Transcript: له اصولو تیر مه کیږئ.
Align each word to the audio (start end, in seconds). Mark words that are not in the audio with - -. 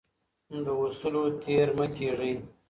له 0.63 0.71
اصولو 0.83 1.23
تیر 1.41 1.67
مه 1.77 1.85
کیږئ. 1.95 2.33